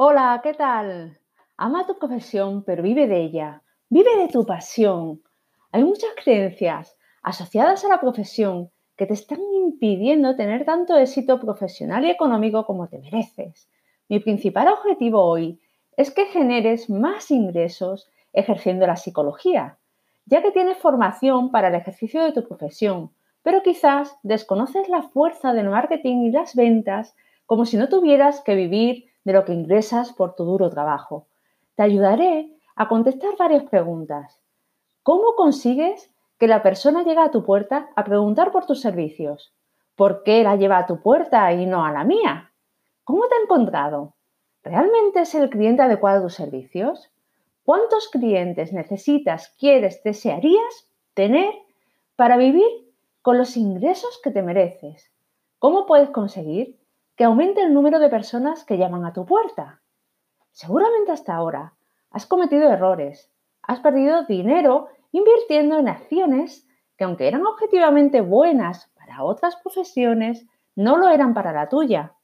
[0.00, 1.18] Hola, ¿qué tal?
[1.56, 3.62] Ama tu profesión, pero vive de ella.
[3.88, 5.22] Vive de tu pasión.
[5.72, 12.04] Hay muchas creencias asociadas a la profesión que te están impidiendo tener tanto éxito profesional
[12.04, 13.68] y económico como te mereces.
[14.08, 15.58] Mi principal objetivo hoy
[15.96, 19.78] es que generes más ingresos ejerciendo la psicología,
[20.26, 23.10] ya que tienes formación para el ejercicio de tu profesión,
[23.42, 28.54] pero quizás desconoces la fuerza del marketing y las ventas como si no tuvieras que
[28.54, 31.26] vivir de lo que ingresas por tu duro trabajo.
[31.74, 34.40] Te ayudaré a contestar varias preguntas.
[35.02, 39.52] ¿Cómo consigues que la persona llegue a tu puerta a preguntar por tus servicios?
[39.96, 42.52] ¿Por qué la lleva a tu puerta y no a la mía?
[43.04, 44.14] ¿Cómo te ha encontrado?
[44.62, 47.10] ¿Realmente es el cliente adecuado a tus servicios?
[47.64, 51.52] ¿Cuántos clientes necesitas, quieres, desearías tener
[52.16, 55.12] para vivir con los ingresos que te mereces?
[55.58, 56.77] ¿Cómo puedes conseguir
[57.18, 59.82] que aumente el número de personas que llaman a tu puerta?
[60.52, 61.74] Seguramente hasta ahora
[62.12, 66.64] has cometido errores, has perdido dinero invirtiendo en acciones
[66.96, 70.46] que aunque eran objetivamente buenas para otras profesiones,
[70.76, 72.14] no lo eran para la tuya.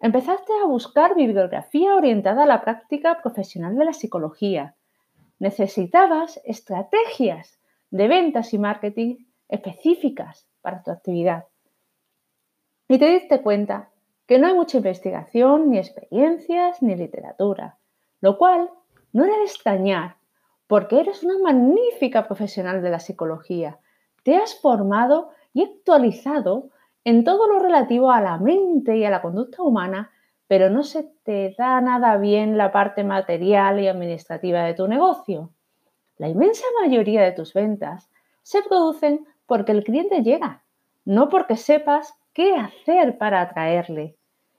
[0.00, 4.74] Empezaste a buscar bibliografía orientada a la práctica profesional de la psicología.
[5.38, 7.60] Necesitabas estrategias
[7.90, 11.44] de ventas y marketing específicas para tu actividad.
[12.88, 13.92] Y te diste cuenta
[14.26, 17.78] que no hay mucha investigación, ni experiencias, ni literatura,
[18.20, 18.70] lo cual
[19.12, 20.16] no era de extrañar,
[20.66, 23.78] porque eres una magnífica profesional de la psicología.
[24.24, 26.70] Te has formado y actualizado
[27.04, 30.10] en todo lo relativo a la mente y a la conducta humana,
[30.48, 35.50] pero no se te da nada bien la parte material y administrativa de tu negocio.
[36.18, 38.10] La inmensa mayoría de tus ventas
[38.42, 40.64] se producen porque el cliente llega,
[41.04, 44.14] no porque sepas qué hacer para atraerle.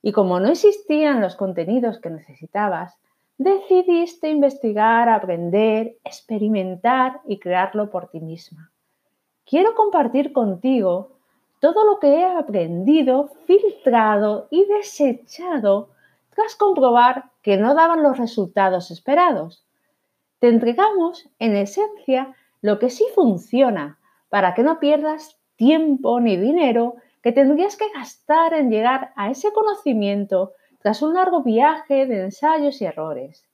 [0.00, 2.96] Y como no existían los contenidos que necesitabas,
[3.36, 8.72] decidiste investigar, aprender, experimentar y crearlo por ti misma.
[9.44, 11.18] Quiero compartir contigo
[11.60, 15.90] todo lo que he aprendido, filtrado y desechado
[16.34, 19.66] tras comprobar que no daban los resultados esperados.
[20.38, 23.98] Te entregamos, en esencia, lo que sí funciona
[24.30, 29.52] para que no pierdas tiempo ni dinero que tendrías que gastar en llegar a ese
[29.52, 33.48] conocimiento tras un largo viaje de ensayos y errores.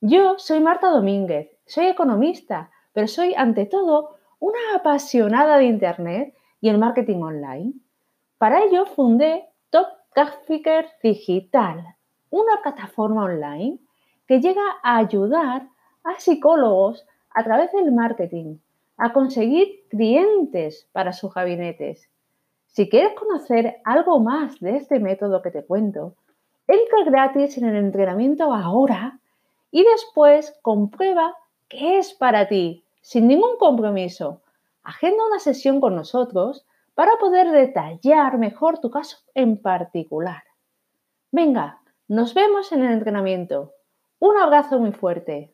[0.00, 6.68] Yo soy Marta Domínguez, soy economista, pero soy ante todo una apasionada de Internet y
[6.68, 7.72] el marketing online.
[8.38, 11.94] Para ello fundé Top Trafficker Digital,
[12.30, 13.78] una plataforma online
[14.26, 15.68] que llega a ayudar
[16.04, 18.58] a psicólogos a través del marketing
[18.96, 22.10] a conseguir clientes para sus gabinetes.
[22.72, 26.14] Si quieres conocer algo más de este método que te cuento,
[26.66, 29.20] entra gratis en el entrenamiento ahora
[29.70, 31.36] y después comprueba
[31.68, 34.40] que es para ti, sin ningún compromiso.
[34.84, 40.42] Agenda una sesión con nosotros para poder detallar mejor tu caso en particular.
[41.30, 43.72] Venga, nos vemos en el entrenamiento.
[44.18, 45.52] Un abrazo muy fuerte.